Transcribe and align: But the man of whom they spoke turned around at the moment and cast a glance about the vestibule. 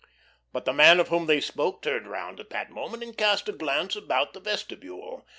But 0.51 0.65
the 0.65 0.73
man 0.73 0.99
of 0.99 1.09
whom 1.09 1.27
they 1.27 1.39
spoke 1.39 1.83
turned 1.83 2.07
around 2.07 2.39
at 2.39 2.49
the 2.49 2.65
moment 2.73 3.03
and 3.03 3.15
cast 3.15 3.47
a 3.47 3.51
glance 3.51 3.95
about 3.95 4.33
the 4.33 4.39
vestibule. 4.39 5.27